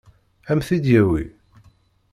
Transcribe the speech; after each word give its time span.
Ad 0.51 0.55
m-t-id-yawi? 0.57 1.23